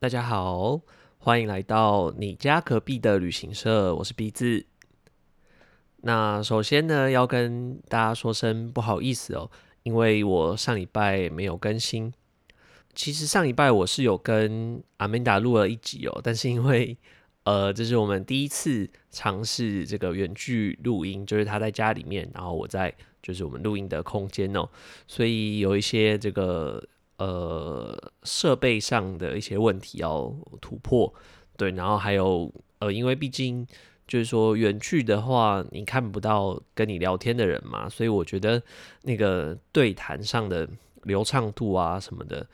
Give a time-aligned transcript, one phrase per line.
[0.00, 0.80] 大家好，
[1.18, 4.64] 欢迎来到你家隔壁的旅行社，我是鼻子。
[5.98, 9.50] 那首先呢，要跟大家说声不好意思哦，
[9.82, 12.10] 因为我上礼拜没有更新。
[12.94, 16.96] 其实上礼拜我是有跟阿曼达录了一集哦，但是因为
[17.44, 22.90] 呃，这是我们第一次尝试这个远距录音，就是他在家里面，然后我在
[23.22, 24.66] 就是我们录音的空间哦，
[25.06, 26.82] 所以有一些这个
[27.20, 31.12] 呃设备上的一些问题要突破，
[31.56, 33.64] 对，然后还有呃，因为毕竟
[34.08, 38.60] 就是说远距的话，你看不到跟你聊天的人嘛，所以我觉得
[39.02, 40.68] 那个对谈上的
[41.02, 42.46] 流畅度啊什么的。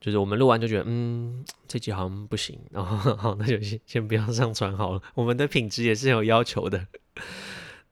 [0.00, 5.00] 就是我们录完就觉得，嗯，这集好像不行，然 后好，那就先先不要上传好了。
[5.14, 6.86] 我们的品质也是有要求的，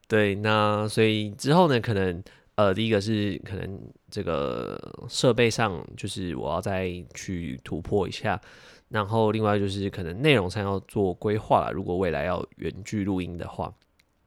[0.08, 2.22] 对，那所以之后呢，可能
[2.62, 8.40] 呃，第一个是可能这个设备上，就是我要再去突破一下，
[8.88, 11.72] 然后另外就是可能内容上要做规划了。
[11.72, 13.74] 如果未来要远距录音的话，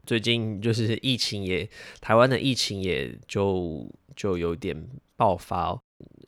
[0.05, 1.69] 最近就是疫情也，
[2.01, 4.75] 台湾的疫情也就就有点
[5.15, 5.79] 爆发。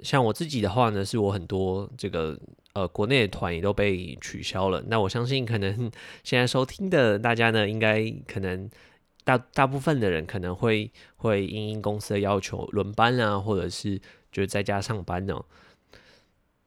[0.02, 2.39] 像我自己的话呢，是我很多这个
[2.73, 4.81] 呃国内的团也都被取消了。
[4.88, 5.92] 那我相信可能
[6.23, 8.69] 现在收听的大家呢，应该可能
[9.28, 14.00] 大大部分的人可能会会因应公司的要求轮班啊，或者是
[14.31, 15.38] 就是在家上班呢。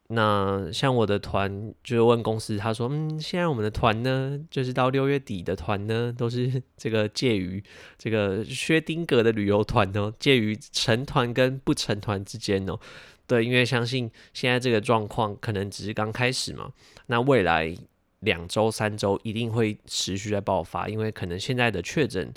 [0.09, 7.65] 那像我的团，就是问公司，他说，嗯，现在我们的团呢，就是到六月底的团呢，都是这个介于
[7.97, 12.79] 这个薛丁格的旅游团哦，介于成团跟不成团之间哦。
[13.27, 16.73] 对，因为相信现在这个状况可能只是刚开始嘛，
[17.07, 17.75] 那未来
[18.21, 22.33] 两周、三周一定会持续在爆发，因为可能现在的确诊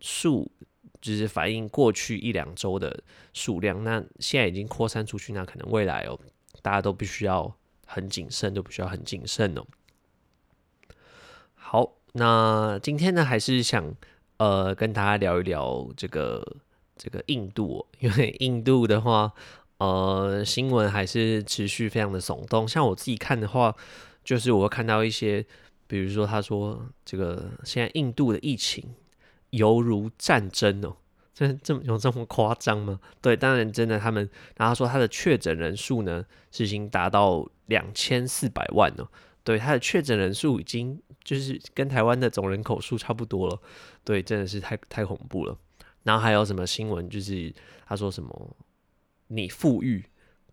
[0.00, 0.50] 数
[1.00, 3.02] 就是反映过去一两周的
[3.32, 6.18] 数量，那现在已经扩散出去，那可能未来哦。
[6.62, 9.66] 大家都必须要很谨慎，都必须要很谨慎哦。
[11.52, 13.94] 好，那今天呢，还是想
[14.38, 16.56] 呃跟大家聊一聊这个
[16.96, 19.32] 这个印度，因为印度的话，
[19.78, 22.66] 呃，新闻还是持续非常的耸动。
[22.66, 23.74] 像我自己看的话，
[24.24, 25.44] 就是我会看到一些，
[25.86, 28.94] 比如说他说这个现在印度的疫情
[29.50, 30.96] 犹如战争哦。
[31.34, 33.00] 这这么有这么夸张吗？
[33.20, 39.08] 对，当然真的，他们然后说他的确诊人数呢是已经达到两千四百万哦。
[39.42, 43.60] 对，他的确诊人数已经就是跟台湾的总人口数差不多了。
[44.04, 45.58] 对，真的是太太恐怖了。
[46.04, 47.10] 然后还有什么新闻？
[47.10, 47.52] 就是
[47.84, 48.56] 他说什么
[49.26, 50.04] 你富裕，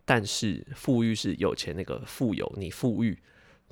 [0.04, 3.20] 但是富裕是有钱那个富有，你富裕，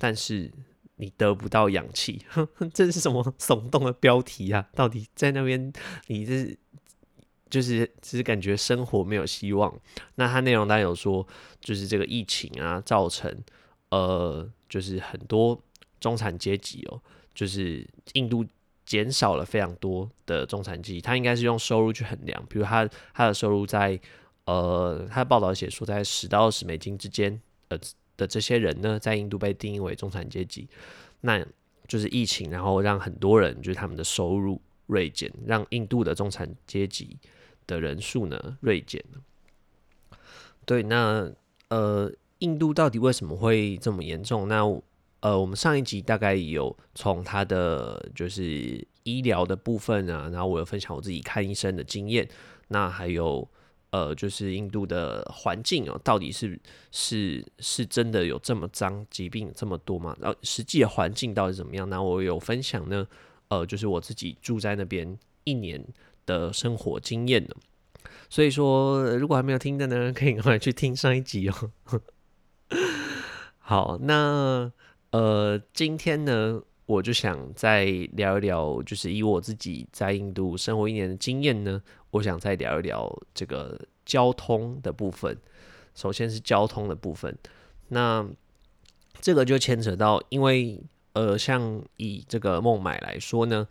[0.00, 0.50] 但是
[0.96, 2.20] 你得不到氧气。
[2.74, 4.68] 这是什么耸动的标题啊？
[4.74, 5.72] 到底在那边
[6.08, 6.56] 你这？
[7.50, 9.76] 就是只是感觉生活没有希望。
[10.14, 11.26] 那它内容当然有说，
[11.60, 13.28] 就是这个疫情啊，造成
[13.88, 15.60] 呃，就是很多
[15.98, 17.02] 中产阶级哦，
[17.34, 18.46] 就是印度
[18.86, 21.00] 减少了非常多的中产阶级。
[21.00, 23.98] 他应该是用收入去衡量，比如他他的收入在
[24.44, 27.76] 呃，他的报道写说在十到二十美金之间，呃
[28.20, 30.68] 的这些人呢，在印度被定义为中产阶级。
[31.22, 31.44] 那
[31.88, 37.16] 就是疫情，然后让很多人就是他们的收入锐减，让印度的中产阶级。
[37.66, 39.00] 的人数呢锐减，
[40.66, 41.30] 对，那
[41.68, 44.48] 呃，印度到底为什么会这么严重？
[44.48, 44.64] 那
[45.20, 52.28] 呃，我们上一集大概有从他的就是医疗的部分啊，然后我有分享我自己看医生的经验，
[52.66, 53.48] 那还有
[53.90, 56.58] 呃，就是印度的环境哦，到底是
[56.90, 60.16] 是是真的有这么脏，疾病这么多吗？
[60.20, 61.88] 然后实际的环境到底怎么样？
[61.88, 63.06] 那我有分享呢，
[63.48, 65.84] 呃，就是我自己住在那边一年。
[66.26, 67.56] 的生活经验呢？
[68.28, 71.72] 所以说，如果还没有听的呢，可以快去听上一集哦。
[73.58, 74.70] 好，那
[75.10, 85.36] 呃，今天呢，我就想再聊一聊，就是以我自己在印度生活一年的经验呢，我想再聊一聊这个交通的部分。
[85.94, 87.36] 首先是交通的部分，
[87.88, 88.26] 那
[89.20, 90.80] 这个就牵扯到，因为
[91.12, 93.68] 呃，像以这个孟买来说呢，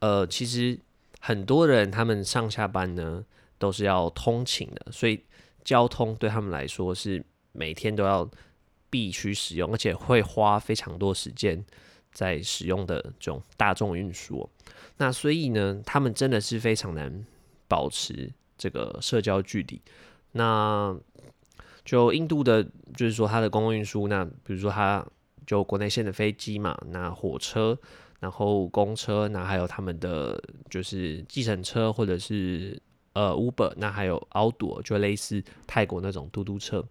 [0.00, 0.78] 呃，其实。
[1.24, 3.24] 很多人他们上下班呢
[3.56, 5.24] 都是要通勤的，所以
[5.62, 8.28] 交通对他们来说是每天都要
[8.90, 11.64] 必须使用，而且会花非常多时间
[12.10, 14.50] 在使用的这种大众运输。
[14.96, 17.24] 那所以呢，他们真的是非常难
[17.72, 19.80] 保持这个社交距离。
[20.32, 20.94] 那
[21.82, 22.62] 就印度的，
[22.94, 25.06] 就是说它的公共运输，那比如说它
[25.46, 27.78] 就国内线的飞机嘛，那火车。
[28.20, 30.40] 然后公车，那还有他们的
[30.70, 32.80] 就是计程车，或者是
[33.14, 36.84] 呃 Uber，那还有 o u t d o 就类似泰国那种嘟嘟车。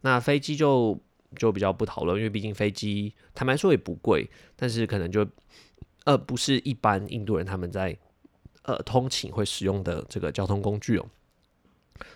[0.00, 0.98] 那飞机就
[1.36, 4.26] 就比较不讨论，因为毕竟飞机坦白说也不贵，
[4.56, 5.28] 但是可能就
[6.04, 7.94] 呃不是一般印度人他们在
[8.62, 11.06] 呃通勤会使用的这个交通工具哦。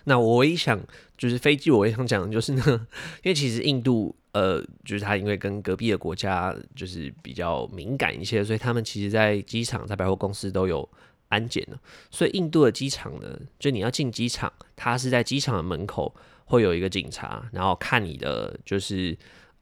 [0.03, 0.79] 那我一想
[1.17, 2.63] 就是飞机，我也想讲就是呢，
[3.23, 10.87] 因为其实印度呃就是它因为跟隔壁的国家就是比较敏感一些，所以他们其实在机场在百货公司都有。
[11.29, 11.77] 安检呢，
[12.09, 16.15] 所以印度的机场呢，就你要进机场，它是在机场的门口
[16.45, 19.13] 会有一个警察，然后看你的就是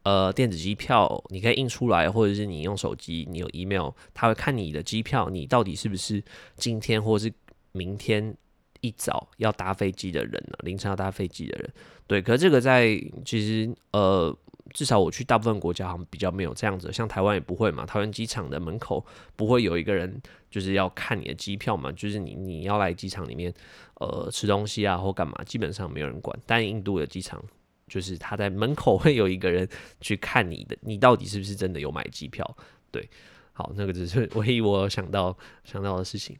[0.05, 6.23] 呃电子机票，你可以印出来，或者是你用手机，你有 email，他会看你的机票，你到底是不是
[6.55, 7.33] 今天或者是
[7.73, 8.33] 明天
[8.79, 10.57] 一早要搭飞机的人呢？
[10.59, 11.73] 凌晨要搭飞机的人，
[12.07, 14.33] 对，可是这个在其实呃。
[14.73, 17.85] 至少我去大部分国家好像比较没有这样子，像台湾也不会嘛。
[17.85, 19.05] 台湾机场的门口
[19.35, 20.19] 不会有一个人
[20.49, 23.53] 就是要看你的机票嘛，就是你你要来机场里面
[24.01, 26.37] 呃吃东西啊或干嘛，基本上没有人管。
[26.47, 27.41] 但印度的机场
[27.87, 29.67] 就是他在门口会有一个人
[30.01, 32.57] 去看你的，你到底是不是真的有买机票？
[32.91, 33.09] 对，
[33.53, 36.37] 好，那个只是唯一我想到想到的事情。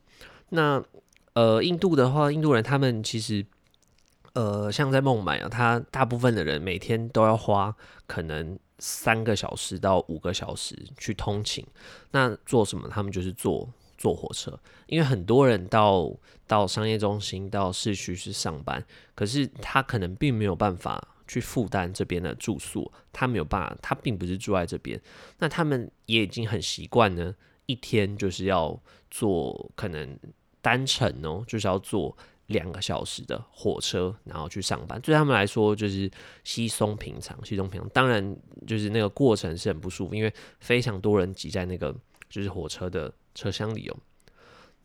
[0.49, 0.83] 那
[1.33, 3.45] 呃，印度的话，印度人他们其实。
[4.33, 7.73] 呃，像在孟买啊，他大部分的人每天都要花
[8.05, 11.65] 可能三个小时到五个小时去通勤。
[12.11, 12.89] 那做什么？
[12.89, 13.65] 他们就是坐
[13.97, 16.13] 坐火车，因为很多人到
[16.47, 24.99] 到商业中心、到市区去上班，可是他可能并没有办法去负担这边的住宿，他没有办法，他并不是住在这边。
[25.39, 27.35] 那他们也已经很习惯呢，
[27.65, 28.79] 一天就是要
[29.09, 30.17] 坐可能
[30.61, 32.17] 单程哦，就是要坐。
[32.49, 36.07] 两个小时的火车，然后去上班，对他们来说就是
[36.43, 37.89] 稀松平常，稀松平常。
[37.89, 38.37] 当然，
[38.67, 41.91] 就是那个过程是很不舒服，因为非常多人挤在那个
[42.29, 43.97] 就是火车的车厢里哦。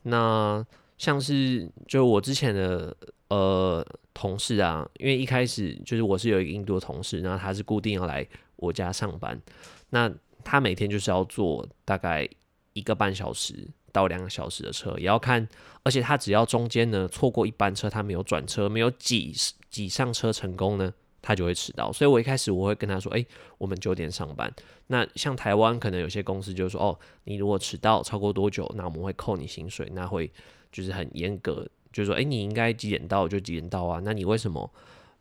[0.04, 0.66] 那
[0.96, 2.96] 像是就我之前的
[3.30, 8.24] 呃同事啊，因为一开始就是我是有一个印度同事，然后他是固定要来
[8.56, 9.40] 我家上班，
[9.88, 10.12] 那
[10.44, 12.28] 他每天就是要坐大概
[12.74, 13.68] 一个半小时。
[13.92, 15.48] 到两个小时的车也要看，
[15.82, 19.34] 而且他只要中间呢错过一班车，他没有转车，没有挤
[19.68, 21.92] 挤上车成功呢，他就会迟到。
[21.92, 23.26] 所以我一开始我会跟他说：“哎，
[23.58, 24.48] 我们九点上班。”
[24.86, 30.30] 那像台湾可能有些公司就说：“哦，你如果迟到超过多久，那我们会扣你薪水。”那会
[30.70, 34.00] 就是很严格，就说：“哎，你应该几点到就几点到啊？
[34.04, 34.70] 那你为什么，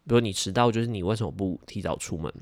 [0.07, 2.33] 比如你迟到，就是你为什么不提早出门？”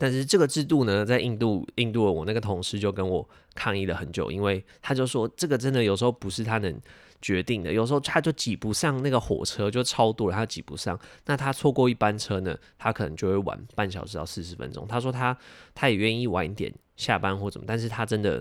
[0.00, 6.80] 但是这个制度呢，在印度，印度的我那个同事就跟我抗议了很久，因为他就说这个真的有时候不是他能
[7.20, 10.96] 决定的，有时候他就挤不上那个火车，就超多了他挤不上，
[11.26, 14.86] 那他错过一班车呢，他可能就会晚半小时到四十分钟。
[14.86, 15.36] 他说他
[15.74, 18.40] 他也愿意晚一点下班或怎么，但是他真的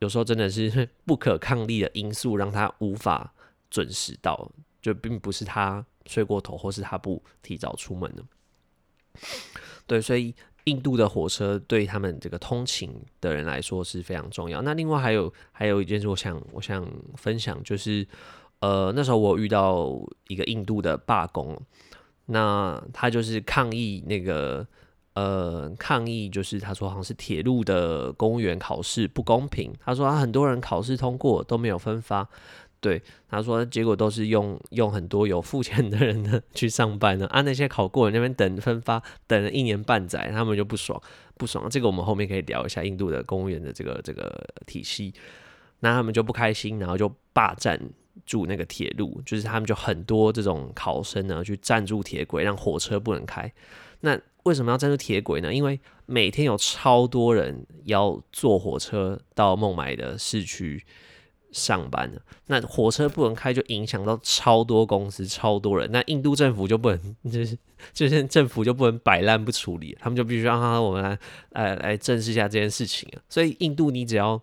[0.00, 3.32] 有时候真的是 不可抗力的因素让他无法
[3.70, 4.50] 准时到，
[4.80, 8.22] 就并不是他睡过头或是他不提早出门的。
[9.86, 10.34] 对，所以。
[10.64, 14.60] 印度的火车对他们这个通勤的人来说是非常重要。
[14.60, 16.86] 那另外还有还有一件事，我想我想
[17.16, 18.06] 分享，就是
[18.60, 21.58] 呃那时候我遇到一个印度的罢工，
[22.26, 24.66] 那他就是抗议那个
[25.14, 32.28] 呃抗议，就是他说好像是铁路的公务员考试不公平，他说他很多人考试通过都没有分发。
[32.80, 41.00] 对，他说结果都是用用很多有付钱的人呢 去上班呢，啊那些考过那边等分发等了一年半载，他们就不爽
[41.36, 41.68] 不爽。
[41.68, 45.12] 这个我们后面可以聊一下印度的公务员的这个这个体系，
[45.80, 47.80] 那他们就不开心，然后就霸占
[48.24, 53.52] 住那个铁路，就是他们就很多这种考生呢去占住铁轨，让火车不能开。
[54.02, 55.52] 那为什么要占住铁轨呢？
[55.52, 60.84] 因为每天有超多人要坐火车到孟买的市区。
[61.52, 65.90] 上班了，那火车不能开，就影响到超多公司、超多人。
[65.90, 67.58] 那印度政府就不能， 就是
[67.92, 71.18] 就是政府就不能摆烂不处理，他们就必须让他我们来，
[71.52, 73.22] 来来正视一下这件事情啊。
[73.28, 74.40] 所以印度，你只要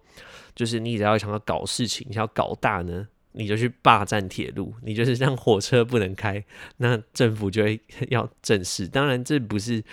[0.56, 6.44] 就是你只要想要搞事情，想要搞大呢，你就去霸占铁路，你就是让火车不能开，
[6.78, 8.88] 那政府就会 要正视。
[8.88, 9.84] 当然，这不是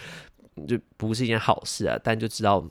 [0.66, 2.66] 就不是一件好事啊，但就知道。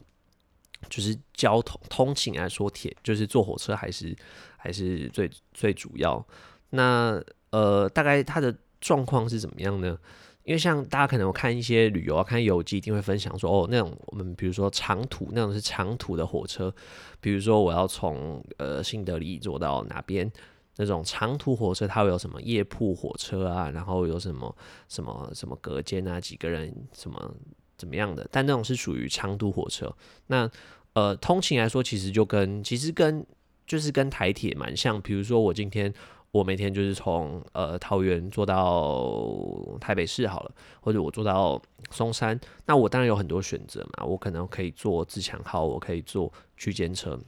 [0.89, 4.15] 就是交通通勤来说，铁就是坐火车还是
[4.57, 6.25] 还是最最主要。
[6.71, 7.21] 那
[7.51, 9.97] 呃，大概它的状况是怎么样呢？
[10.43, 16.73] 因为像大家可能有看一些旅游啊，看游记一定会分享说，哦，那种我们比如说长途那种是长途的火车，
[17.19, 20.29] 比如说我要从呃新德里坐到哪边
[20.77, 24.55] 那种长途火车，它会有什么夜铺火车啊，然后有什么
[24.89, 27.35] 什么什么隔间啊，几个人什么。
[27.81, 28.27] 怎么样的？
[28.31, 29.91] 但那种是属于长途火车。
[30.27, 30.47] 那
[30.93, 33.25] 呃，通勤来说，其实就跟其实跟
[33.65, 35.01] 就是跟台铁蛮像。
[35.01, 35.91] 比如说，我今天
[36.29, 39.27] 我每天就是从呃桃园坐到
[39.79, 41.59] 台北市好了，或者我坐到
[41.89, 47.19] 松山，那我当然有很多选择嘛，我可能可以坐自强号，我可以坐区间车。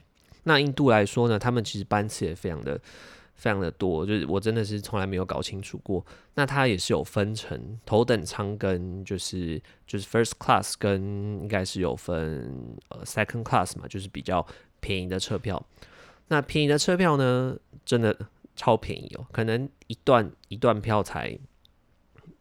[0.44, 2.78] 那印度来说呢，他们其实班次也非常的
[3.34, 6.04] 非常的多，就是我真的是从来没有搞清楚过。
[6.34, 11.02] 那它也是有分成头等舱跟就是就是 first class 跟
[11.42, 14.46] 应该是有分呃 second class 嘛，就是比较
[14.80, 15.64] 便宜的车票。
[16.28, 18.16] 那便宜的车票呢，真的。
[18.56, 21.36] 超便宜哦，可能一段一段票才，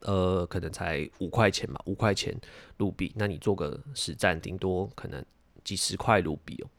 [0.02, 2.40] 呃，可能才五块钱吧，五块钱
[2.78, 3.12] 卢比。
[3.16, 5.26] 那你坐个十站，顶多可能
[5.64, 6.70] 几十块卢比哦。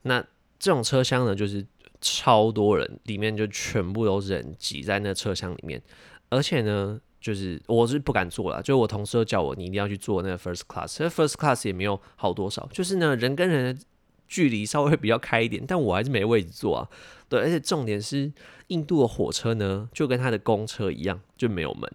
[0.00, 0.26] 那
[0.58, 1.62] 这种车厢呢，就是
[2.06, 5.82] 超多人，里面就全部都是人挤在那车厢里面。
[6.28, 10.98] 而且呢，就是我是不敢坐了，就我同事都叫我，你一定要去坐那个 first class。
[11.00, 13.82] 那 first class 也没有好多少，就是呢，人跟人的
[14.28, 16.88] 距离稍微比较开一点，但我还是没位置坐啊。
[17.28, 18.32] 对，而且重点是
[18.68, 21.90] 印度的火车呢，就跟它的公车一样，就没有门。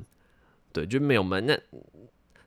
[0.73, 1.45] 对，就没有门。
[1.45, 1.57] 那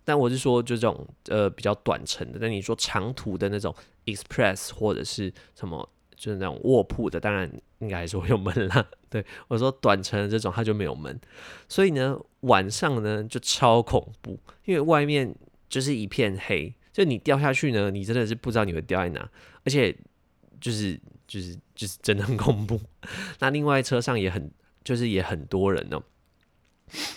[0.06, 2.38] 但我是说，就这种呃比较短程的。
[2.38, 5.86] 但你说长途的那种 express 或者是什么，
[6.24, 7.50] 就是那种卧铺的，当然
[7.80, 8.86] 应该还是会有门啦。
[9.10, 11.20] 对我说短程的这种，它就没有门。
[11.68, 15.34] 所以呢，晚上呢就超恐怖，因为外面
[15.68, 19.30] 就是一片黑，就你掉下去呢，你真的是不知道你会掉在哪，
[19.64, 19.94] 而且
[20.60, 20.98] 就是。
[21.26, 22.78] 就是就是真的很恐怖。
[23.40, 24.50] 那另外车上也很
[24.84, 26.00] 就是也很多人哦。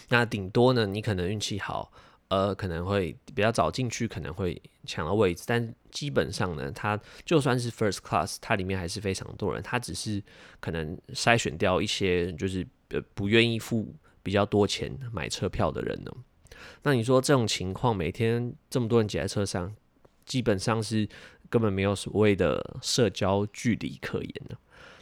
[0.07, 1.91] 那顶多呢，你可能运气好，
[2.29, 5.43] 呃，可能会比较早进去，可能会抢到位置。
[5.45, 9.61] 但基本上呢，它就算是 first class，它里面还是非常多人。
[9.63, 10.21] 它只是
[10.59, 13.93] 可能筛选掉一些就是呃不愿意付
[14.23, 16.11] 比较多钱买车票的人呢。
[16.83, 19.75] 那你说这种情况，每天这么多人挤在车上，
[20.25, 21.07] 基本上是。
[21.49, 24.57] 根本没有所谓的社交距离可言的。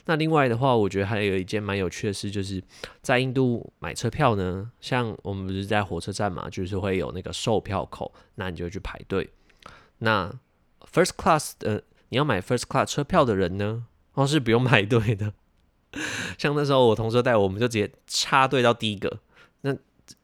[0.05, 2.63] 那另外的话，我觉得还有一件蛮有趣的事，就是
[3.01, 9.29] 在印度买车票呢，像我们不是在火车站嘛，就是会有那个售票口，那你就去排队。
[9.99, 10.31] 那
[10.91, 15.33] first class 的你要买 first class 车票的人呢，哦是不用排队的。
[16.37, 19.19] 像那时候我同事带我我们就直接插队到第一个，
[19.61, 19.75] 那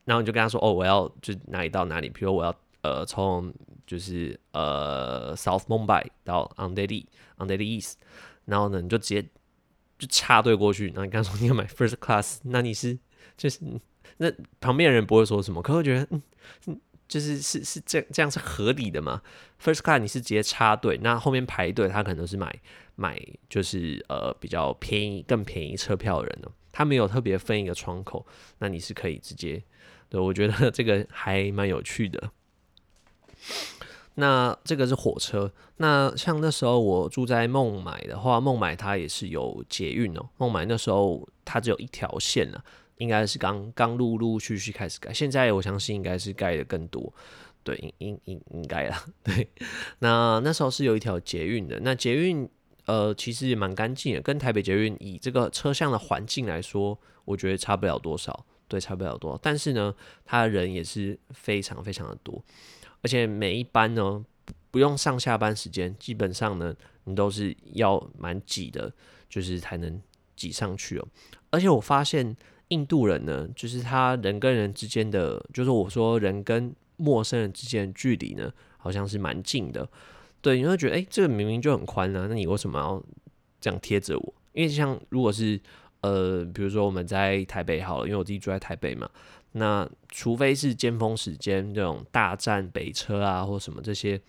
[0.05, 2.55] 然后你就跟他说，哦，我要就哪里到哪里，比如我要。
[2.83, 3.53] 呃，从
[3.85, 7.79] 就是呃 South Mumbai 到 a n d e l i a n d e l i
[7.79, 7.93] East，
[8.45, 9.23] 然后呢，你就直接
[10.01, 10.87] 就插队过去。
[10.87, 12.97] 然后你刚说你要买 First Class，那你是
[13.37, 13.59] 就是
[14.17, 16.07] 那旁边的人不会说什么，可会觉得
[16.65, 19.21] 嗯，就是是是这这样是合理的嘛
[19.61, 22.59] ？First Class 你是直接插队，那后面排队他可能是买
[22.95, 28.25] 买就是呃比较便宜更便宜车票的人呢，他没有特别分一个窗口，
[28.57, 29.63] 那你是可以直接
[30.09, 32.31] 对我觉得这个还蛮有趣的。
[34.15, 35.51] 那这个是火车。
[35.77, 40.29] 那像那时候我住在孟买的话，孟买它也是有捷运哦。
[40.37, 42.63] 孟买那时候它只有一条线了，
[42.97, 45.13] 应该是刚刚陆陆续续开始盖。
[45.13, 47.11] 现在我相信应该是盖的更多，
[47.63, 49.03] 对，应应应应该啦。
[49.23, 49.47] 对，
[49.99, 51.79] 那那时候是有一条捷运的。
[51.79, 52.47] 那捷运
[52.85, 58.45] 呃其实也蛮干净的，跟台北捷运以这个车厢的环境来说，我觉得差不了多少。
[58.67, 59.37] 对，差不了多少。
[59.41, 62.41] 但是呢，它人也是非常非常的多。
[63.01, 64.23] 而且每一班呢，
[64.69, 68.93] 不用上下班时间，基本上呢，你都是要蛮挤的，
[69.29, 70.01] 就是才能
[70.35, 71.07] 挤上去哦。
[71.49, 72.35] 而且我发现
[72.69, 79.89] 印度人呢，就是他人跟人之间的，就是我说人跟陌生人之间的距离呢，好像是蛮近的。
[80.41, 83.03] 对，你会觉得，哎，这个明明就很宽啊，那你为什么要
[83.59, 84.33] 这样贴着我？
[84.53, 85.59] 因为像如果是
[86.01, 89.09] 呃，比如说我们在台北好了，因为我自己住在台北嘛。
[89.53, 94.19] 那除非是尖峰时间这种大站北车啊，或什么这些，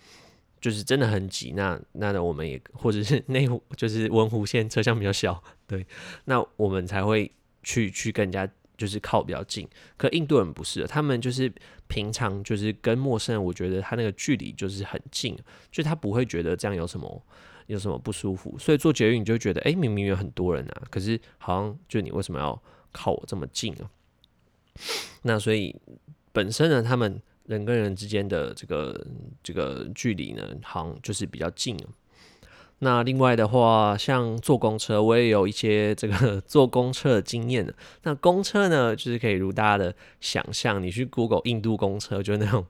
[0.60, 1.52] 就是真的很挤。
[1.52, 5.86] 那那我们也或者是内湖， 就是文湖线车厢比较小，对，
[6.24, 7.30] 那我们才会
[7.62, 9.68] 去去跟人家就是靠比较近。
[9.96, 11.52] 可印度人不是，他们就是
[11.86, 15.38] 平常就是跟陌生人，我觉得他那个距离就是很近，
[15.70, 17.22] 就他不会觉得这样有什么
[17.66, 18.58] 有什么不舒服。
[18.58, 22.60] 所以做捷运你就觉得，哎，明明有很多人啊，可是好像就你为什么要
[22.90, 23.88] 靠我这么近啊？
[25.22, 25.74] 那所以
[26.32, 29.06] 本身呢，他们人跟人之间的这个
[29.42, 31.76] 这个距离呢，好像就是比较近
[32.78, 37.64] 那另外的话，像坐公车，我也有一些这个 坐公车的经验
[38.02, 42.66] 那公车呢，就是可以如大家的想象，你去 Google 印度公车，就是那种，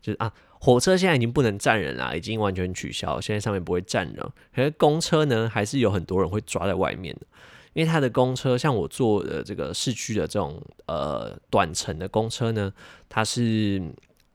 [0.00, 4.16] 就是啊，火车现在已经不能站人了，已经完全取消，现在上面不会站人。
[4.52, 7.26] 可是公车呢，还是有很多人会抓在外面的。
[7.72, 12.72] 因为它的公车，像我坐的这个市区的这种呃短程的公车呢，
[13.08, 13.82] 它是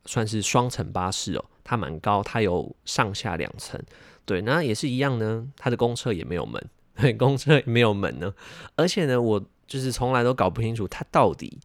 [0.06, 3.80] 算是双层巴士哦，它蛮高，它有上下两层，
[4.24, 6.62] 对，那也是一样呢，它的公车也没有门，
[6.96, 8.34] 对，公车也没有门呢，
[8.74, 11.58] 而且呢，我就是从来都搞不清楚它到底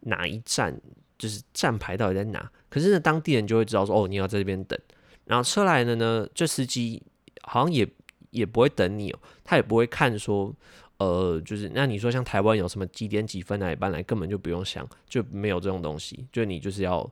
[0.00, 0.80] 哪一站
[1.18, 2.50] 就是站牌到底在哪。
[2.70, 4.78] 可是呢，当地人就会知道说，哦，你要在这边等。
[5.24, 7.02] 然后车来了呢，这司机
[7.42, 7.86] 好像也
[8.30, 10.54] 也不会等你哦，他也不会看说，
[10.98, 17.08] 呃，就是那你说像台湾有什么几点几分哪一班来，根本就不用想，就没有这种东西，就你就是要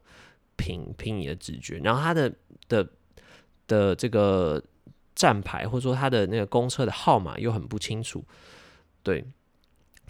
[0.57, 1.79] 凭凭你的直觉。
[1.79, 2.33] 然后他的
[2.69, 2.89] 的
[3.67, 4.63] 的这个
[5.15, 8.25] 站牌或者说他的那个公车的号码又很不清楚，
[9.03, 9.25] 对。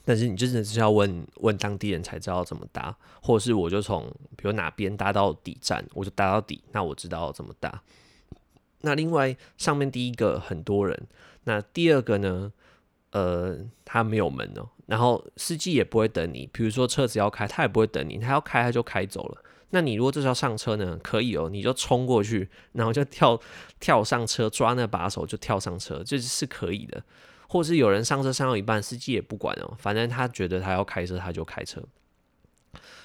[0.08, 4.06] 但是你真的是要问问当地人才知道怎么搭，或者是我就从
[4.36, 7.82] 比如哪边搭到底站，我就搭到底，那我知道怎么搭。
[8.82, 11.08] 那另外上面第一个很多人，
[11.42, 12.52] 那第二个呢，
[13.12, 19.42] 呃，他没有门哦，然后司机也不会等你，比如说车子要开，他也不会等你，他要开他就开走了。
[19.70, 23.38] 那你如果这时候上车呢，可以哦，你就冲过去，然后就跳
[23.80, 27.02] 跳上车，抓那把手就跳上车，这是可以的。
[27.48, 31.82] 或是有人上车上到一半，司机也不管哦，反正他觉得他要开车，他就开车。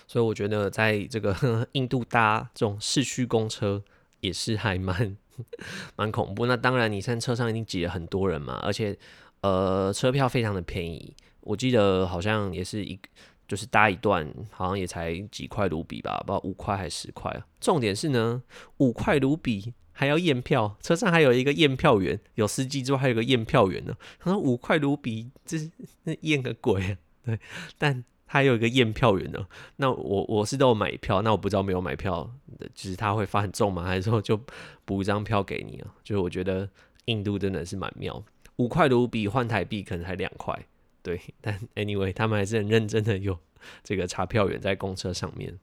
[0.07, 1.35] 所以我觉得在这个
[1.73, 3.81] 印度搭这种市区公车
[4.19, 5.15] 也是还蛮
[5.95, 6.45] 蛮恐怖。
[6.45, 8.97] 那当然，你在车上一定挤了很多人嘛，而且
[9.41, 12.99] 呃车票非常的便宜，我记得好像也是一
[13.47, 17.35] 就是搭一段好像也才几块卢比吧，不知道五块还是十块。
[17.59, 18.43] 重点是呢，
[18.77, 19.73] 五块卢比。
[19.93, 23.95] 还要验票，车上还有一个验票员，有司机之外还有个验票员呢。
[24.17, 25.69] 他说五块卢比，这是
[26.05, 26.97] 那验个鬼啊！
[27.23, 27.39] 对，
[27.77, 29.45] 但还有一个验票员呢。
[29.75, 32.27] 那我我是都有买票，那我不知道没有买票，
[32.73, 33.83] 就是他会发很重吗？
[33.83, 34.39] 还是说就
[34.85, 35.93] 补一张票给你啊？
[36.03, 36.67] 就是我觉得
[37.05, 38.23] 印度真的是蛮妙，
[38.57, 40.67] 五块卢比换台币可能才两块，
[41.01, 41.19] 对。
[41.41, 43.37] 但 anyway，他们还是很认真的有
[43.83, 45.57] 这个查票员在公车上面。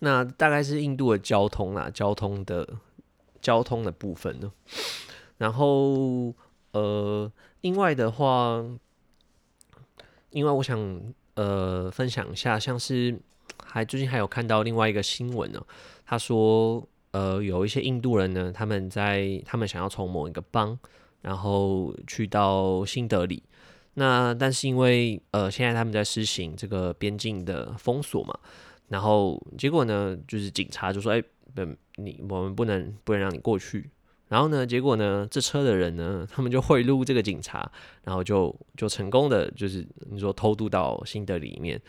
[0.00, 2.66] 那大概是印度的交通啦，交通的
[3.42, 4.50] 交通的部分呢。
[5.36, 6.34] 然后
[6.72, 8.64] 呃，另外的话，
[10.30, 11.02] 因为我想
[11.34, 13.18] 呃分享一下，像是
[13.64, 15.62] 还最近还有看到另外一个新闻呢，
[16.06, 20.78] 他说呃有一些印度人呢，他们在他们想要从某一个邦，
[21.22, 23.42] 然后去到新德里，
[23.94, 28.38] 那但是因为呃现在他们在实行这个边境的封锁嘛。
[28.88, 31.22] 然后结果呢，就是警察就说：“哎，
[31.54, 31.62] 不，
[31.96, 33.88] 你我们不能不能让你过去。”
[34.26, 37.70] 然后呢，结果呢，这车的人呢， 他们就贿赂这个警察，
[38.02, 41.80] 然后就就成功的，就是你说偷渡到新德里面。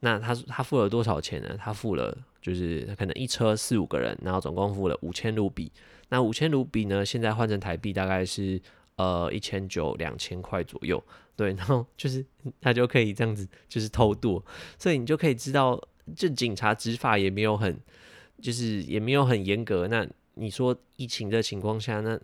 [0.00, 1.56] 那他他付了多少钱呢？
[1.58, 5.72] 他付了，就是可能一车四五个人，然后总共付了五千卢比。
[6.10, 8.60] 那五千卢比呢，现在换成台币大概是
[8.96, 11.02] 呃一千九两千块左右。
[11.34, 12.22] 对，然后就是
[12.60, 14.44] 他就可以这样子，就是偷渡，
[14.78, 15.80] 所以你就可以知道。
[16.14, 17.80] 就警察执法也没有很，
[18.38, 19.88] 就是也没有很严格。
[19.88, 22.20] 那你说疫情的情况下，那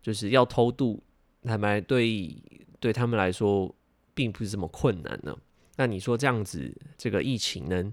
[0.00, 1.02] 就是要偷渡，
[1.44, 2.34] 坦白对
[2.80, 3.74] 对他们来说
[4.14, 5.36] 并不是这么困难呢。
[5.76, 7.92] 那你说这样子，这个疫情能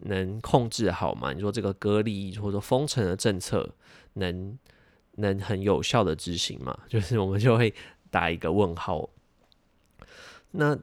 [0.00, 1.32] 能控制好吗？
[1.32, 3.68] 你说这个隔离或者说封城的政策
[4.14, 4.58] 能
[5.12, 6.78] 能很有效的执行吗？
[6.88, 7.74] 就是我们就会
[8.10, 9.08] 打一个问号。
[10.50, 10.78] 那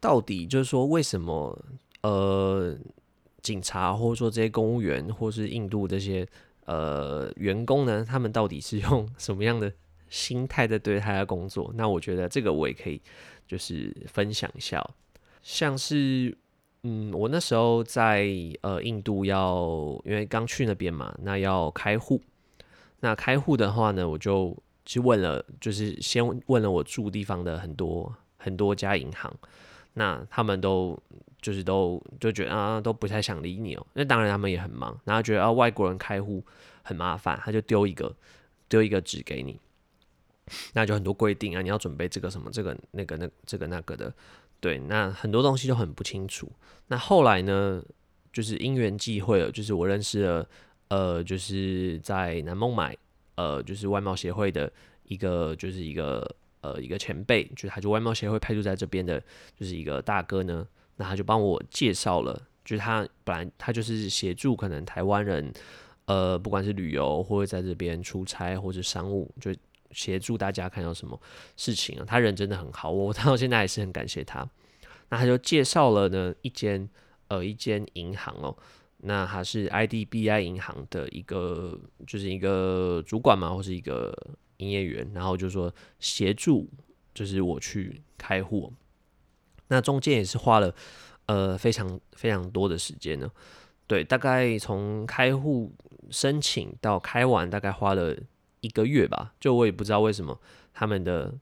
[0.00, 1.64] 到底就是说为什么
[2.02, 2.76] 呃？
[3.44, 6.26] 警察或者说这些公务员，或是印度这些
[6.64, 9.70] 呃员工呢，他们到底是用什么样的
[10.08, 11.70] 心态在对他的工作？
[11.74, 12.98] 那我觉得这个我也可以
[13.46, 14.82] 就是分享一下，
[15.42, 16.34] 像是
[16.84, 18.28] 嗯，我那时候在
[18.60, 22.22] 呃印度要因为刚去那边嘛，那要开户，
[23.00, 29.34] 那开户的话呢，我就去问了，就是先问了我住地方的很多很多家银行，
[29.94, 30.96] 那他们都。
[31.44, 36.42] 就是都就觉得啊都不太想理你哦，那当然他们也很忙，然后觉得啊外国人开户
[36.82, 38.16] 很麻烦，他就丢一个
[38.66, 39.60] 丢一个纸给你，
[40.72, 44.10] 那就很多规定啊，你要准备这个什么这个那个那这个那个的，
[44.60, 46.50] 对，那很多东西都很不清楚。
[46.88, 47.82] 那后来呢，
[48.32, 50.48] 就是因缘际会了，就是我认识了
[50.88, 52.96] 呃，就是在南孟买
[53.36, 54.72] 呃，就是外贸协会的
[55.04, 59.22] 一个就是一个呃一个前辈，就是他就外贸协会派驻在这边的，
[59.58, 60.66] 就是一个大哥呢。
[60.96, 65.52] 那他就帮我介绍了，就是他本来他就是协助可能台湾人，
[66.04, 69.52] 呃，不管是旅游或者在这边出差或者商务，就
[69.94, 71.18] 协助大家看到什么
[71.56, 72.04] 事情啊。
[72.06, 74.46] 他人真的很好，我 到现在还是很感谢他。
[75.08, 76.88] 那他就介绍了呢一间
[77.28, 78.56] 呃一间银行哦，
[78.98, 84.12] 那他是 IDBI 银行的一个就是一个主管嘛，或是一个
[84.56, 86.68] 营业员，然后就说协助
[87.14, 88.72] 就是我去开户。
[89.68, 90.74] 那中间也是花了
[91.26, 93.30] 呃非常非常多的时间呢，
[93.86, 95.72] 对，大概从开户
[96.10, 98.16] 申请到开完，大概花了
[98.64, 99.34] 一个月吧。
[99.38, 100.38] 就我也不知道为什么
[100.72, 101.32] 他们的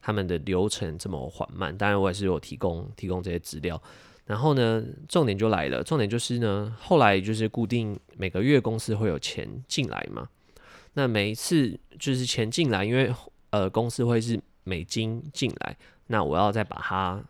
[0.00, 1.76] 他们的流程这么缓慢。
[1.76, 3.80] 当然，我也是有提供提供这些资料。
[4.26, 10.28] 然后呢，重点就来了，重点就是呢，后来就是固定每个月公司会有钱进来嘛。
[10.92, 13.10] 那每一次就是钱进来，因为
[13.50, 15.76] 呃公司会是美金进来，
[16.08, 17.22] 那我要再把它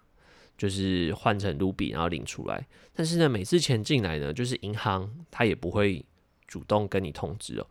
[0.57, 2.67] 就是换成卢比，然后领出来。
[2.93, 6.05] 但是呢，每次钱进来呢，就是银行它也不会
[6.49, 7.67] 主动跟你通知哦。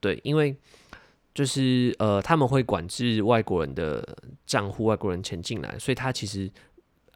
[0.00, 0.56] 对，因为
[1.34, 4.16] 就是呃他们会管制外国人的
[4.46, 6.50] 账户，外国人钱进来，所以他其实。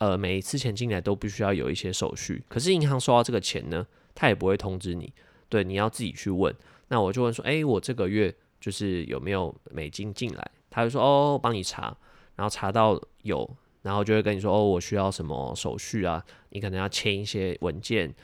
[0.00, 5.12] 呃，每一次钱进来都必须要有一些手续，可是银行收到这个钱呢，他也不会通知你，
[5.48, 6.54] 对，你要自己去问。
[6.86, 10.50] 那我就问说，哎，我这个月就是有没有美金进来？
[10.70, 11.96] 他就说，哦，帮你查，
[12.36, 16.24] 然后查到有，然后就会跟你说，哦，我需要什么手续啊？
[16.50, 18.14] 你可能要签一些文件，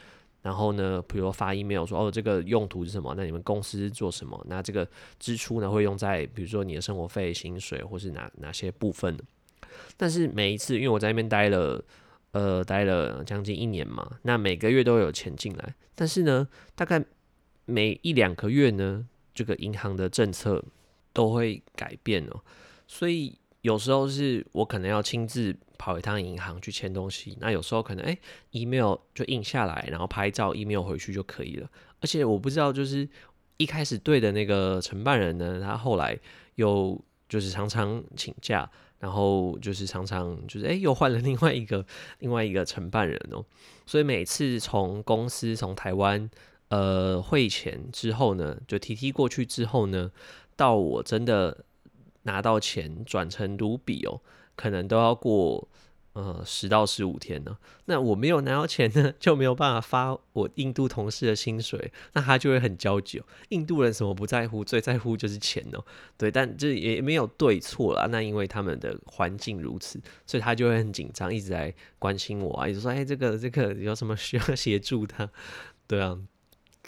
[0.45, 3.15] 然后呢，比如发 email 说，哦，这个用途是什么？
[3.17, 4.39] 那你们公司做什么？
[4.47, 4.87] 那这个
[5.19, 9.19] 支出呢，会用在比如说你的生活费、薪水，或是哪哪些部分？
[9.97, 11.83] 但是每一次，因为我在那边待了，
[12.33, 15.75] 呃，待了将近一年嘛，那每个月都有钱进来。
[15.95, 17.03] 但是呢，大概
[17.65, 20.63] 每一两个月呢，这个银行的政策
[21.15, 22.43] 都会改变哦。
[22.87, 28.17] 所以有时候是我可能要亲自跑一趟银行去签东西，那有时候可能哎
[28.51, 31.71] ，email 就印下来，然后拍照 email 回去就可以了。
[32.01, 33.09] 而且我不知道，就是
[33.57, 36.19] 一开始对的那个承办人呢，他后来
[36.57, 38.71] 又就是常常请假。
[39.01, 41.85] 然后就是常常就是哎，又换了另外一个
[42.21, 43.45] 另外一个承办人哦，
[43.85, 46.31] 所以每次从公司从台湾
[46.69, 50.11] 呃汇钱之后呢，就 TT 过去之后呢，
[50.57, 51.67] 到我真的
[52.25, 54.21] 拿到钱转成卢比哦，
[54.55, 55.69] 可能都要过。
[56.15, 63.21] 呃，十到十五天呢，那我没有拿到钱呢，就没有办法发我印度同事的薪水，那他就会很焦急。
[63.49, 65.85] 印度人什么不在乎，最在乎就是钱哦。
[66.17, 68.07] 对，但这也没有对错啦。
[68.07, 75.29] 那因为他们的环境如此，所以他就会很紧张，一直在关心我啊，一直说，哎，这个这个有什么需要协助他？
[75.89, 76.17] 对啊。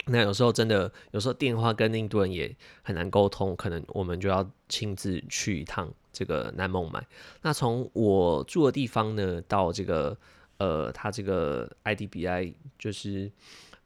[0.09, 7.05] 那有时候真的，有时候电话跟印度人也很难沟通，可能我们就要亲自去一趟这个南孟买。
[7.41, 10.17] 那从我住的地方呢，到这个
[10.57, 13.31] 呃，他这个 IDBI 就是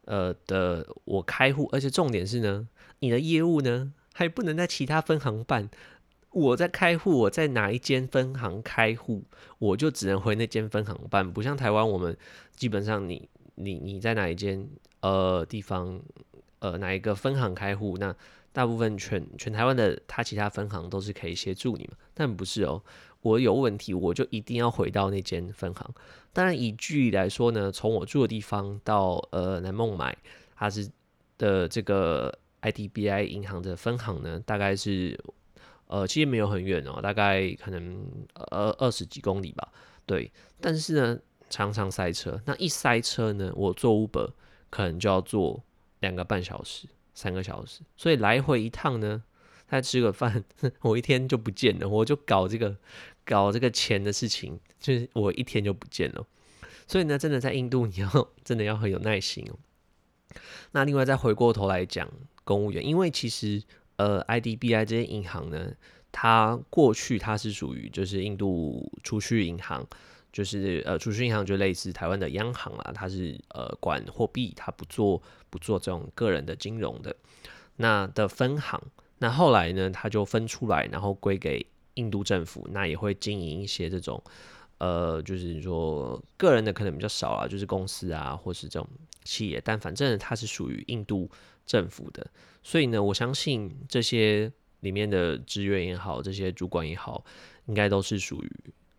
[0.04, 2.68] 呃的我开户，而且重点是呢，
[3.00, 5.68] 你的业务呢还不能在其他分行办。
[6.30, 9.24] 我在开户，我在哪一间分行开户，
[9.58, 12.16] 我就只能回那间分行办，不像台湾，我们
[12.54, 13.28] 基本上你。
[13.54, 14.66] 你你在哪一间
[15.02, 16.00] 呃地方
[16.58, 17.96] 呃哪一个分行开户？
[17.98, 18.16] 那
[18.52, 22.82] 大部分全全台湾的他其他分行都是可以协助你们，但不是哦。
[23.20, 25.94] 我有问题，我就一定要回到那间分行。
[26.32, 30.16] 当然以距离来说呢，从我住的地方到呃南孟买，
[30.56, 30.90] 它是
[31.38, 35.16] 的这个 IDBI 银行的分行呢，大概是
[35.86, 39.72] 呃其实没有很远哦，大概可能二二十几公里吧。
[40.06, 41.18] 对，但是呢。
[41.50, 44.26] 常常塞车，那一塞车呢，我坐 Uber
[44.72, 45.62] 可能就要坐
[46.00, 49.22] 两个半小时、三个小时，所以来回一趟呢，
[49.68, 50.42] 再吃个饭，
[50.80, 51.86] 我一天就不见了。
[51.86, 52.74] 我就搞这个
[53.22, 56.26] 搞这个钱的事情，就是我一天就不见了。
[56.86, 59.58] 所以呢，真的在印度，你要真的要很有耐心哦。
[60.70, 62.10] 那另外再回过头来讲
[62.42, 63.62] 公务员，因为其实
[63.96, 65.74] 呃，IDBI 这些银行呢，
[66.10, 69.86] 它过去它是属于就是印度储蓄银行。
[70.32, 77.14] 就是呃，储蓄银行就类似台湾的央行啦，它是呃管货币，它不做不做这种个人的金融的
[77.76, 78.80] 那的分行。
[79.18, 81.64] 那后来呢，它就分出来，然后归给
[81.94, 84.22] 印度政府，那也会经营一些这种
[84.78, 88.88] 呃，就是说个人的可能比较少啊，就是公司啊，或是这种
[89.22, 91.30] 企业，但反正它是属于印度
[91.66, 92.26] 政府的。
[92.62, 97.22] 所以呢，我相信这些里面的职员也好，这些主管也好，
[97.66, 98.50] 应该都是属于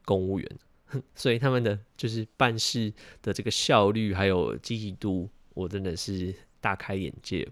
[0.05, 0.49] 公务员。
[1.15, 7.47] 所以他们的就是办事的这个效率还有积极度，我真的是大开眼界。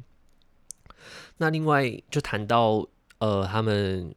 [1.38, 2.88] 那另外就谈到
[3.20, 4.14] 呃，他们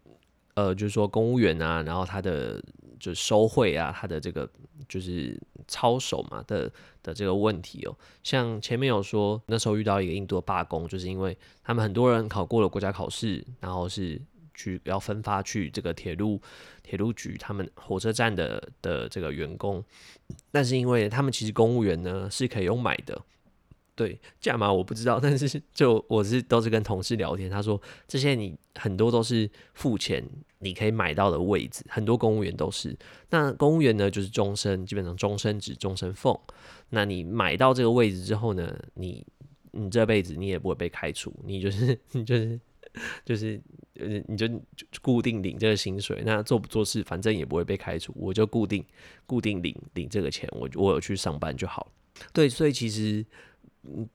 [0.55, 2.63] 呃，就是说公务员啊，然后他的
[3.01, 4.49] 就收贿啊，他的这个
[4.89, 6.71] 就是操守嘛的
[7.03, 7.97] 的这个问题哦。
[8.23, 14.21] 像前面有说那时候遇到一个印度的罢工，就是因为他们很多人考过了国家考试，然后是。
[14.55, 16.41] 去要分发去这个铁路
[16.83, 19.85] 铁路局，他们火车站的的这个员工，
[20.51, 23.21] 但是因为他们其实公务员呢是可以用买的，
[23.95, 30.25] 对价码我不知道，但是就我是都是跟同事聊天，他说这些你很多都是付钱
[30.59, 32.97] 你可以买到的位置，很多公务员都是。
[33.31, 36.39] 那公务员呢就是终身，基本上终身制、终身俸。
[36.91, 39.27] 那你买到这个位置之后呢，你
[39.73, 42.61] 你这辈子你也不会被开除，你就是 你就是。
[43.25, 43.61] 就是，
[44.27, 44.49] 你就
[45.03, 48.85] 固定领这个薪水，那做不做事，反正也不会被开除，我就固定
[49.27, 51.91] 固定领领这个钱，我我有去上班就好。
[52.33, 53.25] 对，所以其实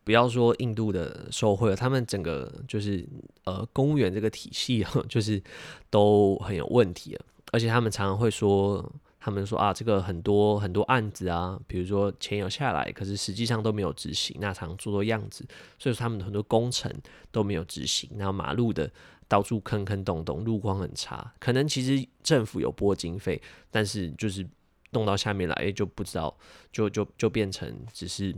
[0.04, 3.08] 不要说印度的受贿，他们整个就是
[3.44, 5.42] 呃公务员这个体系， 就是
[5.90, 7.18] 都很有问题，
[7.52, 8.92] 而且他们常常会说。
[9.20, 15.46] 他们说啊，这个很多很多案子啊，比如说钱有下来，可是实际上都没有执行，那常做做样子，
[15.78, 16.90] 所以说他们很多工程
[17.30, 18.10] 都没有执行。
[18.18, 18.90] 然后马路的
[19.28, 24.48] 到处坑坑洞洞，路况很差，可能其实政府有拨经费，但是就是
[24.92, 26.36] 弄到下面来，就不知道，
[26.72, 28.34] 就就就变成只是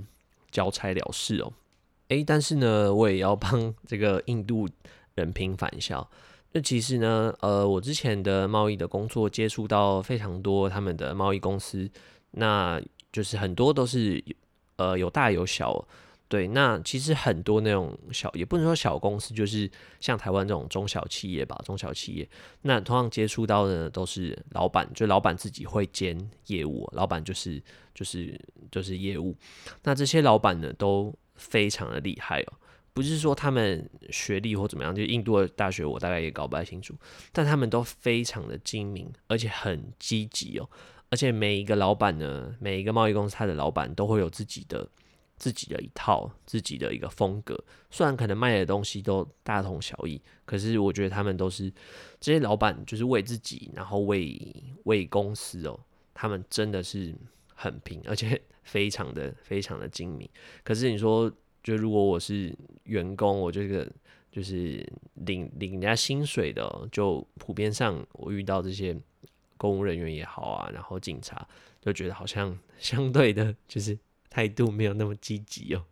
[0.49, 1.53] 交差了事哦。
[2.09, 4.67] 哎，但是呢，我也要帮这个印度
[5.13, 6.05] 人平反一下。
[6.53, 11.89] 那其实呢，呃，我之前的贸易的工作接触到非常多他们的贸易公司，
[12.31, 14.21] 那就是很多都是
[14.75, 15.87] 呃有大有小，
[16.27, 16.47] 对。
[16.49, 19.69] 那其实很多那种小也不能说小公司，就是
[20.01, 22.29] 像台湾这种中小企业吧，中小企业。
[22.63, 27.63] 那同样接触到的都是老板，就老板自己会兼业务，老板就是
[27.95, 28.37] 就是
[28.69, 29.33] 就是业务。
[29.83, 32.53] 那这些老板呢，都非常的厉害哦。
[32.93, 36.93] 不是说他们学历或怎么样，就印度的大学我大概也搞不太清楚，
[37.31, 40.69] 但他们都非常的精明，而且很积极哦。
[41.09, 44.89] 而且每一个老板呢，每一个贸易公司他的老板都会有自己的
[45.37, 47.57] 自己的一套自己的一个风格。
[47.89, 51.71] 虽然可能卖的东西都大同小异，可是我觉得他们都是
[52.19, 54.37] 这些老板就是为自己，然后为
[54.83, 55.79] 为公司哦，
[56.13, 57.15] 他们真的是
[57.55, 60.29] 很拼，而且非常的非常的精明。
[60.63, 61.31] 可是你说。
[61.63, 63.87] 就如果我是员工，我这个
[64.31, 68.97] 就是领领人家薪水的，就普遍上我遇到这些
[69.57, 71.47] 公务人员也好啊，然后警察
[71.79, 73.97] 就觉得好像 相对的，就是
[74.29, 75.83] 态度没有那么积极哦。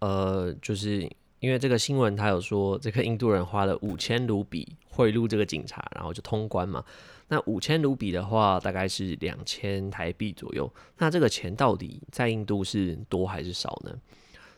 [0.00, 6.84] 呃，就是因为这个新闻他有说，这个印度人花了五千卢比贿赂这个警察，然后就通关嘛。
[7.28, 10.70] 那五千卢比的话，大概是两千台币左右。
[10.98, 13.98] 那这个钱到底在印度是多还是少呢？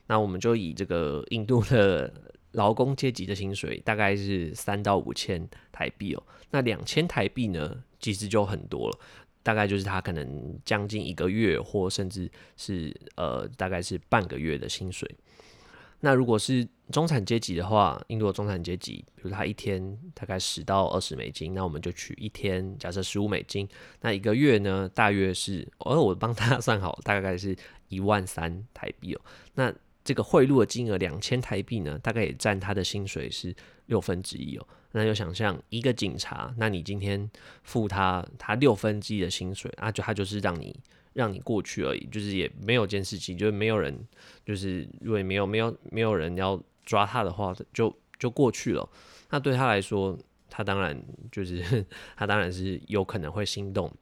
[0.06, 2.12] 那我们就以这个印度的
[2.52, 8.98] 劳工阶级的薪水大概是三到五千台币哦，那两千台币呢，其实就很多了，
[9.42, 15.10] 大概就是他可能将近一个月或甚至是呃大概是半个月的薪水。
[16.00, 23.68] 那如果是中产阶级的话，印度的中产阶级，比如他一天大概十到二十美金，那我们就取一天，假设十五美金，
[24.00, 27.56] 那一个月呢，大约是，而我帮大家 算好，大概是
[27.88, 29.20] 一万三台币哦，
[29.54, 29.74] 那。
[30.06, 33.52] 这个贿赂的金额两千台币呢，大概也占他的薪水是
[33.86, 34.64] 六分之一哦。
[34.92, 37.28] 那就想象一个警察，那你今天
[37.64, 40.78] 付他他六分之一的薪水啊，就他就是让你
[41.12, 43.92] 让你过去而已，就是也没有监视器，就是没有人，
[44.44, 48.88] 就是如果没有没有没有人要抓他的话，就就过去了。
[49.30, 50.16] 那对他来说，
[50.48, 50.96] 他当然
[51.32, 51.84] 就是
[52.16, 53.92] 他当然是有可能会心动。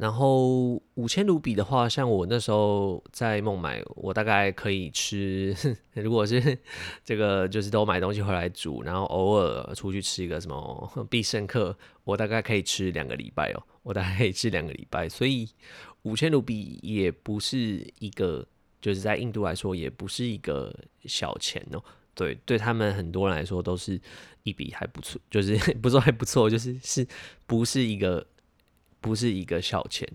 [0.00, 5.54] 然后五千卢比的话，像我那时候在孟买，我大概可以吃，
[5.92, 6.58] 如果是
[7.04, 15.46] 这个就是都买东西回来煮，然后偶尔出去吃一个什么必胜客，我大概可以吃两个礼拜哦，我大概可以吃两个礼拜，所以
[16.04, 18.46] 五千卢比也不是一个，
[18.80, 21.84] 就是在印度来说也不是一个小钱哦，
[22.14, 24.00] 对，对他们很多人来说都是
[24.44, 27.06] 一笔还不错，就是 不说还不错，就是是
[27.46, 28.26] 不是一个。
[29.00, 30.08] 不是一个小钱，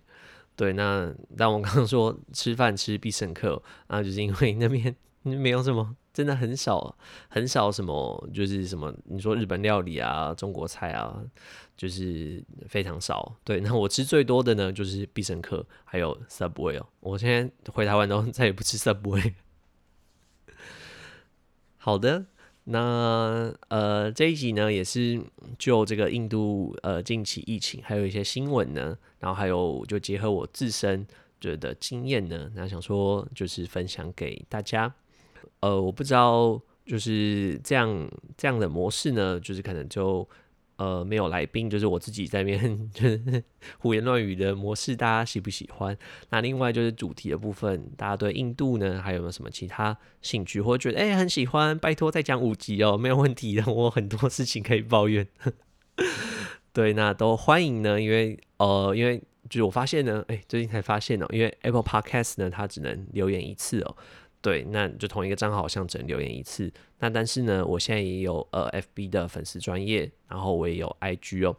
[0.56, 0.74] 对。
[0.74, 6.96] 那但我刚刚说吃饭吃必胜客啊，就是因为那边没有什么，真的很少
[7.28, 11.20] 很少什么，就是什么你说日本料理啊、中国菜啊，
[11.76, 13.36] 就是非常少。
[13.44, 16.88] 对，那我吃最多的呢，就是必胜客还有 Subway 哦。
[17.00, 19.34] 我现在回台湾都 再也不吃 Subway。
[21.78, 22.26] 好的。
[22.66, 25.22] 那呃这一集呢也是
[25.58, 31.06] 就这个印度呃近期疫情还有一些新闻呢，然后还有就结合我自身
[31.40, 34.94] 觉得经验呢，那想说就是分享给大家。
[35.62, 40.28] 呃，我不知道就是这样这样的模式呢，就是可能就。
[40.78, 42.60] 呃，没有来宾，就是我自己在面，
[42.92, 43.44] 就是
[43.80, 45.98] 胡言乱语的模式，大家喜不喜欢？
[46.30, 51.78] 那另外就是主题的部分，大家对印度呢，还有没有什么其他兴趣，或者觉得哎很喜欢？
[51.80, 55.28] 拜托再讲五集哦，没有问题的，我很多事情可以抱怨。
[56.74, 59.18] 对，那都欢迎呢，因为呃，因为
[59.50, 63.96] 就是我发现呢，哎，最近才发现哦，因为 Apple Podcast 呢，它只能留言一次哦。
[64.46, 66.72] 对，那就同一个账号好像只能留言一次。
[67.00, 71.58] 那但是呢，我现在也有呃 FB 的粉丝专业，然后我也有 IG 哦。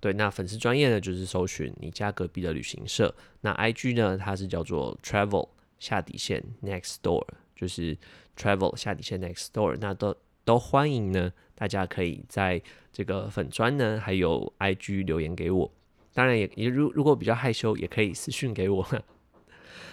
[0.00, 3.14] 对，那粉丝专业呢，就是搜寻你家隔壁的旅行社。
[3.40, 7.96] 那 IG 呢，它是叫做 Travel 下底线 Next Door，就是
[8.36, 9.78] Travel 下底线 Next Door。
[9.80, 12.60] 那都都欢迎呢，大家可以在
[12.92, 15.72] 这个粉砖呢，还有 IG 留言给我。
[16.12, 18.86] 当然也也如如果比较害羞，也可以私讯给我。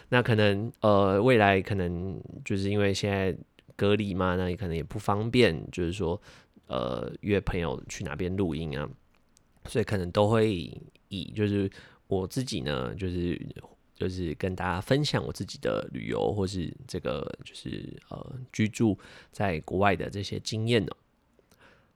[0.09, 3.35] 那可能呃未来可能就是因为现在
[3.75, 6.19] 隔离嘛，那也可能也不方便，就是说
[6.67, 8.87] 呃约朋友去哪边录音啊，
[9.65, 10.71] 所以可能都会
[11.09, 11.69] 以就是
[12.07, 13.39] 我自己呢，就是
[13.95, 18.97] 就是跟大家分享我自己的旅游或是这个就是呃居住
[19.31, 20.91] 在国外的这些经验呢。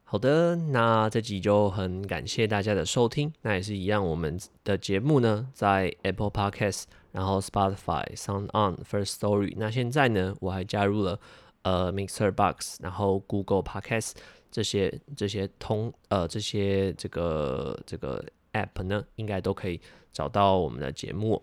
[0.09, 3.29] 好的，那这集就很感谢大家的收听。
[3.41, 6.83] 那也是一样，我们的节目呢在 Apple Podcast。
[7.17, 11.19] 然后 Spotify、Sound On、First Story，那现在呢，我还加入了
[11.63, 14.11] 呃 Mixer Box，然后 Google Podcast
[14.51, 19.81] 这些这些通呃这些这个这个 App 呢，应该都可以
[20.13, 21.41] 找到我们的节目。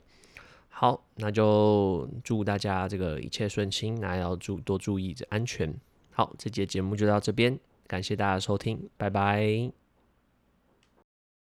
[0.69, 5.75] 好，那就祝大家这个一切顺心，那要注多注意这安全。
[6.13, 7.59] 好，这节节目就到这边，
[7.89, 9.84] 感谢大家收听，拜拜。